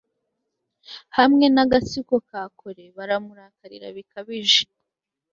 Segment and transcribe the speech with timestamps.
[1.17, 4.63] hamwe n'agatsiko ka kore, baramurakarira bikabije